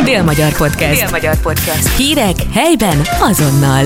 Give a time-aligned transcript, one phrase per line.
[0.00, 1.00] Dél-Magyar Podcast.
[1.00, 1.96] Dél-Magyar Podcast.
[1.96, 3.84] Hírek helyben azonnal.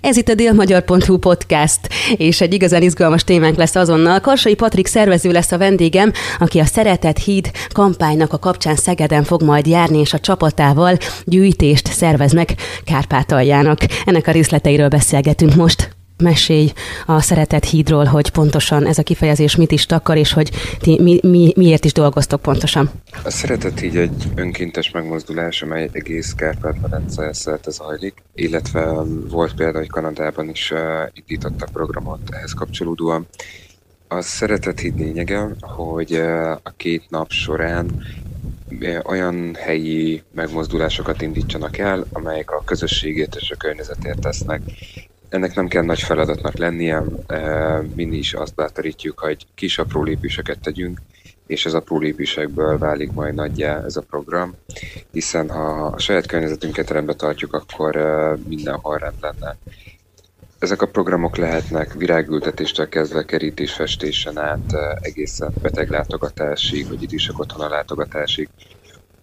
[0.00, 1.80] Ez itt a délmagyar.hu podcast,
[2.16, 4.20] és egy igazán izgalmas témánk lesz azonnal.
[4.20, 9.42] Karsai Patrik szervező lesz a vendégem, aki a Szeretett Híd kampánynak a kapcsán Szegeden fog
[9.42, 12.54] majd járni, és a csapatával gyűjtést szerveznek
[12.84, 13.78] Kárpátaljának.
[14.04, 15.89] Ennek a részleteiről beszélgetünk most.
[16.20, 16.72] Mesélj
[17.06, 21.20] a Szeretett Hídról, hogy pontosan ez a kifejezés mit is takar, és hogy ti mi,
[21.22, 22.90] mi, miért is dolgoztok pontosan.
[23.24, 29.90] A Szeretett Híd egy önkéntes megmozdulás, amely egész Kárpát-medence szerte zajlik, illetve volt például, hogy
[29.90, 30.78] Kanadában is uh,
[31.12, 33.26] indítottak programot ehhez kapcsolódóan.
[34.08, 38.02] A Szeretett Híd lényege, hogy uh, a két nap során
[39.04, 44.62] olyan helyi megmozdulásokat indítsanak el, amelyek a közösségét és a környezetért tesznek
[45.30, 47.02] ennek nem kell nagy feladatnak lennie,
[47.94, 51.00] mi is azt bátorítjuk, hogy kis apró lépéseket tegyünk,
[51.46, 54.54] és az apró lépésekből válik majd nagyjá ez a program,
[55.12, 57.96] hiszen ha a saját környezetünket rendbe tartjuk, akkor
[58.48, 59.56] mindenhol rend lenne.
[60.58, 68.48] Ezek a programok lehetnek virágültetéstől kezdve kerítésfestésen át egészen beteglátogatásig, vagy idősek otthona látogatásig,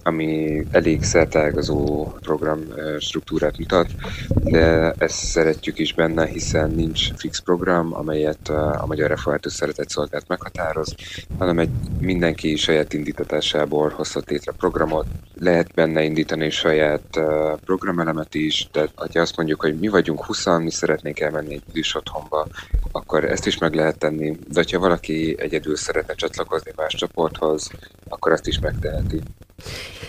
[0.08, 2.59] ami elég szertágazó program
[3.00, 3.88] struktúrát mutat,
[4.27, 10.27] de ezt szeretjük is benne, hiszen nincs fix program, amelyet a Magyar Református Szeretett Szolgált
[10.27, 10.95] meghatároz,
[11.38, 15.05] hanem egy mindenki saját indítatásából hozhat létre programot.
[15.39, 17.19] Lehet benne indítani saját
[17.66, 21.95] programelemet is, de ha azt mondjuk, hogy mi vagyunk 20 mi szeretnénk elmenni egy idős
[21.95, 22.47] otthonba,
[22.92, 27.69] akkor ezt is meg lehet tenni, de ha valaki egyedül szeretne csatlakozni más csoporthoz,
[28.09, 29.21] akkor azt is megteheti.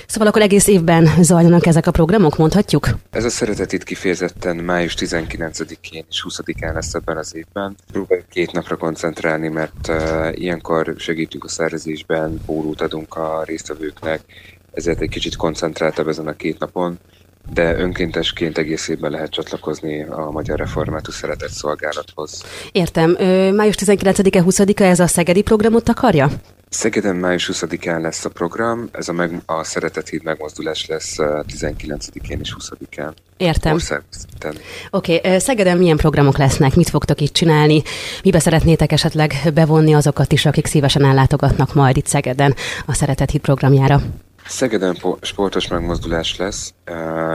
[0.07, 2.89] Szóval akkor egész évben zajlanak ezek a programok, mondhatjuk?
[3.11, 7.77] Ez a szeretet itt kifejezetten május 19-én és 20-án lesz ebben az évben.
[7.93, 14.21] Próbáljuk két napra koncentrálni, mert uh, ilyenkor segítünk a szervezésben, pólót adunk a résztvevőknek,
[14.73, 16.99] ezért egy kicsit koncentráltabb ezen a két napon
[17.53, 22.45] de önkéntesként egész évben lehet csatlakozni a Magyar Református Szeretett Szolgálathoz.
[22.73, 23.11] Értem.
[23.55, 26.31] Május 19-e, 20-a ez a Szegedi programot akarja?
[26.69, 32.39] Szegeden május 20-án lesz a program, ez a, meg, a Szeretett Híd megmozdulás lesz 19-én
[32.41, 33.13] és 20-án.
[33.37, 33.79] Értem.
[34.91, 35.39] Oké, okay.
[35.39, 37.83] Szegeden milyen programok lesznek, mit fogtok itt csinálni,
[38.23, 42.55] mibe szeretnétek esetleg bevonni azokat is, akik szívesen ellátogatnak majd itt Szegeden
[42.87, 44.01] a Szeretett Híd programjára?
[44.47, 46.75] Szegeden sportos megmozdulás lesz,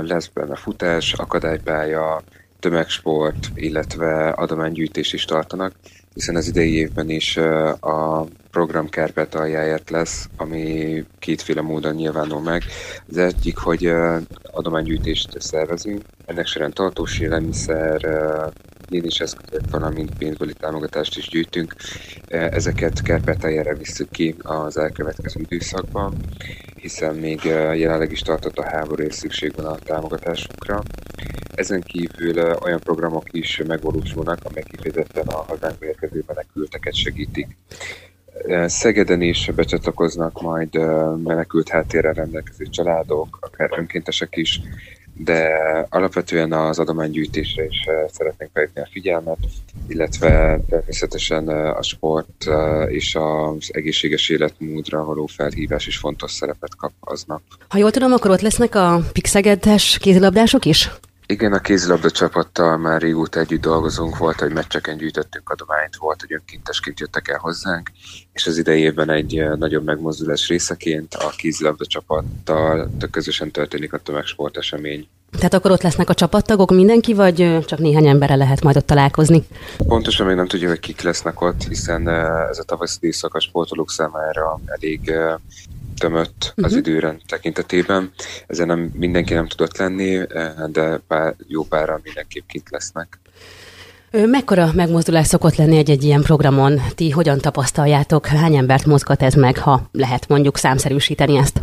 [0.01, 2.23] lesz benne futás, akadálypálya,
[2.59, 5.73] tömegsport, illetve adománygyűjtés is tartanak,
[6.13, 7.37] hiszen az idei évben is
[7.79, 8.89] a program
[9.31, 12.63] aljáért lesz, ami kétféle módon nyilvánul meg.
[13.09, 13.93] Az egyik, hogy
[14.51, 18.01] adománygyűjtést szervezünk, ennek során tartós élelmiszer,
[18.89, 21.75] is eszközök, valamint pénzbeli támogatást is gyűjtünk.
[22.27, 26.15] Ezeket Kárpátaljára visszük ki az elkövetkező időszakban,
[26.75, 27.43] hiszen még
[27.75, 30.83] jelenleg is tartott a háború és szükség van a támogatásunkra.
[31.55, 37.47] Ezen kívül olyan programok is megvalósulnak, amelyek kifejezetten a hazánkba érkező menekülteket segítik.
[38.65, 40.73] Szegeden is becsatlakoznak majd
[41.23, 44.61] menekült háttérrel rendelkező családok, akár önkéntesek is,
[45.17, 45.49] de
[45.89, 49.37] alapvetően az adománygyűjtésre is szeretnénk felhívni a figyelmet,
[49.87, 52.45] illetve természetesen a sport
[52.87, 57.41] és az egészséges életmódra való felhívás is fontos szerepet kap aznap.
[57.69, 60.89] Ha jól tudom, akkor ott lesznek a Pixegedes kézilabdások is?
[61.25, 66.33] Igen, a kézilabda csapattal már régóta együtt dolgozunk, volt, hogy meccseken gyűjtöttünk adományt, volt, hogy
[66.33, 67.91] önkéntesként jöttek el hozzánk,
[68.33, 75.07] és az idei évben egy nagyobb megmozdulás részeként a kézilabda csapattal közösen történik a tömegsportesemény.
[75.37, 79.43] Tehát akkor ott lesznek a csapattagok, mindenki, vagy csak néhány emberre lehet majd ott találkozni?
[79.77, 82.07] Pontosan még nem tudjuk, hogy kik lesznek ott, hiszen
[82.49, 85.13] ez a tavaszi időszak a sportolók számára elég
[86.03, 86.77] tömött az uh-huh.
[86.77, 88.11] időrend tekintetében.
[88.47, 93.19] Ezen nem, mindenki nem tudott lenni, eh, de pár, jó pára mindenképp kint lesznek.
[94.11, 96.81] Mekkora megmozdulás szokott lenni egy-egy ilyen programon?
[96.95, 98.25] Ti hogyan tapasztaljátok?
[98.25, 101.61] Hány embert mozgat ez meg, ha lehet mondjuk számszerűsíteni ezt?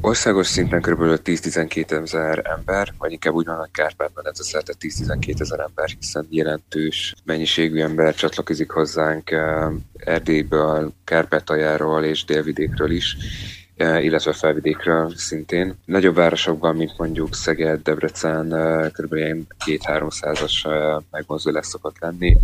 [0.00, 1.00] Országos szinten kb.
[1.24, 5.88] 10-12 ezer ember, vagy inkább úgy van, hogy Kárpátban ez a szerte 10-12 ezer ember,
[5.98, 13.16] hiszen jelentős mennyiségű ember csatlakozik hozzánk eh, Erdélyből, Kárpátaljáról és délvidékről is,
[13.80, 15.74] illetve felvidékről szintén.
[15.84, 19.14] Nagyobb városokban, mint mondjuk Szeged, Debrecen, e, kb.
[19.66, 22.36] 2-300-as e, megmozdulás szokott lenni,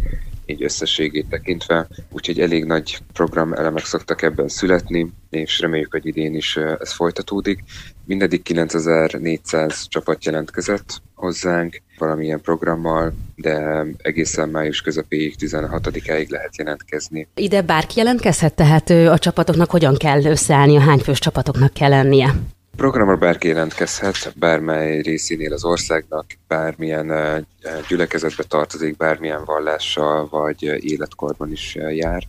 [0.46, 6.34] így összességét tekintve, úgyhogy elég nagy program elemek szoktak ebben születni, és reméljük, hogy idén
[6.34, 7.64] is ez folytatódik.
[8.04, 17.28] Mindedig 9400 csapat jelentkezett hozzánk valamilyen programmal, de egészen május közepéig, 16-áig lehet jelentkezni.
[17.34, 22.34] Ide bárki jelentkezhet, tehát a csapatoknak hogyan kell összeállni, a hány fős csapatoknak kell lennie?
[22.76, 27.46] Programra bárki jelentkezhet, bármely részénél az országnak, bármilyen
[27.88, 32.22] gyülekezetbe tartozik, bármilyen vallással vagy életkorban is jár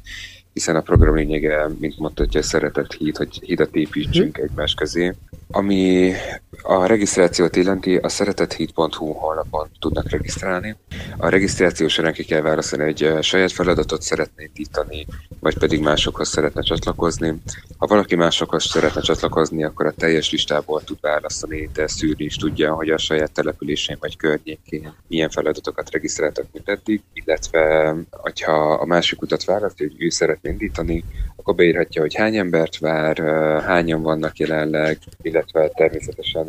[0.58, 4.44] hiszen a program lényege, mint mondta, hogy szeretett híd, hogy hidat építsünk mm.
[4.44, 5.14] egymás közé.
[5.52, 6.14] Ami
[6.62, 10.76] a regisztrációt illeti, a szeretethíd.hu honlapon tudnak regisztrálni.
[11.18, 15.06] A regisztráció során ki kell választani, hogy saját feladatot szeretné indítani,
[15.40, 17.42] vagy pedig másokhoz szeretne csatlakozni.
[17.78, 22.74] Ha valaki másokhoz szeretne csatlakozni, akkor a teljes listából tud választani, de szűrni is tudja,
[22.74, 29.22] hogy a saját településén vagy környékén milyen feladatokat regisztráltak, mint eddig, illetve hogyha a másik
[29.22, 31.04] utat választja, hogy ő szeretne indítani,
[31.36, 33.18] akkor beírhatja, hogy hány embert vár,
[33.64, 36.46] hányan vannak jelenleg, illetve természetesen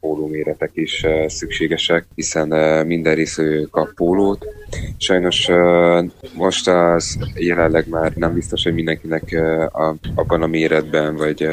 [0.00, 2.48] pólóméretek is szükségesek, hiszen
[2.86, 4.46] minden részű kap pólót.
[4.96, 5.48] Sajnos
[6.34, 9.36] most az jelenleg már nem biztos, hogy mindenkinek
[10.14, 11.48] abban a méretben, vagy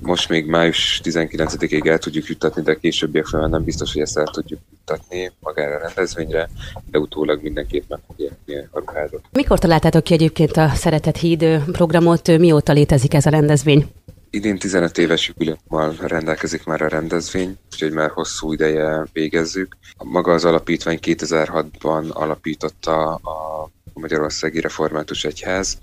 [0.00, 4.60] most még május 19-ig el tudjuk juttatni, de későbbiekben nem biztos, hogy ezt el tudjuk
[4.70, 6.48] juttatni magára a rendezvényre,
[6.90, 9.20] de utólag mindenképp meg fog érni a ruházat.
[9.32, 13.86] Mikor találtátok ki egyébként a Szeretett Híd programot, mióta létezik ez a rendezvény?
[14.30, 19.76] Idén 15 éves jubileummal rendelkezik már a rendezvény, úgyhogy már hosszú ideje végezzük.
[20.04, 23.68] Maga az alapítvány 2006-ban alapította a
[24.00, 25.78] Magyarországi Református Egyház,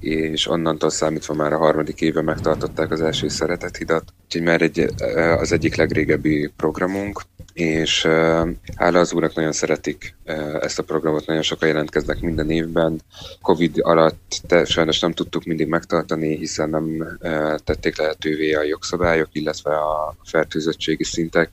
[0.00, 4.88] és onnantól számítva már a harmadik éve megtartották az első szeretet hidat, úgyhogy már egy,
[5.38, 7.22] az egyik legrégebbi programunk,
[7.52, 8.06] és
[8.76, 10.14] hála az úrnak nagyon szeretik
[10.60, 13.00] ezt a programot, nagyon sokan jelentkeznek minden évben.
[13.42, 17.18] Covid alatt te, sajnos nem tudtuk mindig megtartani, hiszen nem
[17.64, 21.50] tették lehetővé a jogszabályok, illetve a fertőzöttségi szintek,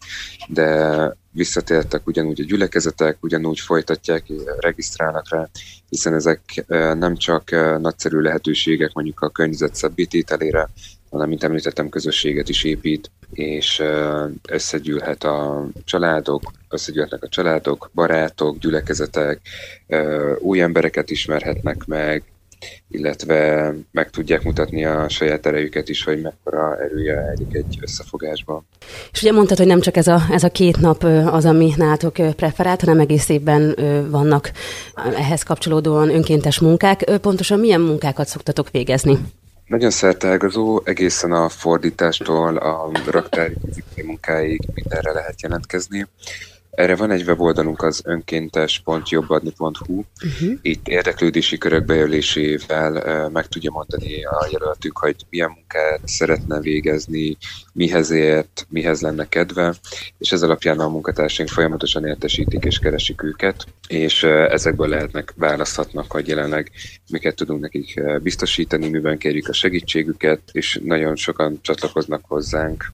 [0.48, 4.24] de visszatértek ugyanúgy a gyülekezetek, ugyanúgy folytatják,
[4.60, 5.50] regisztrálnak rá,
[5.90, 6.66] hiszen ezek
[6.98, 10.70] nem csak nagyszerű lehetőségek mondjuk a környezet szebbítételére,
[11.10, 13.84] hanem, mint említettem, közösséget is épít, és
[14.50, 19.42] összegyűlhet a családok, összegyűlhetnek a családok, barátok, gyülekezetek,
[20.40, 22.24] új embereket ismerhetnek meg,
[22.90, 28.68] illetve meg tudják mutatni a saját erejüket is, hogy mekkora erője elég egy összefogásban.
[29.12, 32.14] És ugye mondtad, hogy nem csak ez a, ez a két nap az, ami nálatok
[32.36, 33.76] preferált, hanem egész évben
[34.10, 34.52] vannak
[35.16, 37.04] ehhez kapcsolódóan önkéntes munkák.
[37.22, 39.18] Pontosan milyen munkákat szoktatok végezni?
[39.66, 43.56] Nagyon szerteágazó, egészen a fordítástól a raktári
[44.06, 46.08] munkáig mindenre lehet jelentkezni.
[46.76, 50.04] Erre van egy weboldalunk, az önkéntes.jobbadni.hu.
[50.24, 50.58] Uh-huh.
[50.62, 57.38] Itt érdeklődési körök bejölésével meg tudja mondani a jelöltünk, hogy milyen munkát szeretne végezni,
[57.74, 59.76] mihez ért, mihez lenne kedve,
[60.18, 66.28] és ez alapján a munkatársaink folyamatosan értesítik és keresik őket, és ezekből lehetnek, választhatnak, hogy
[66.28, 66.72] jelenleg
[67.12, 72.94] miket tudunk nekik biztosítani, miben kérjük a segítségüket, és nagyon sokan csatlakoznak hozzánk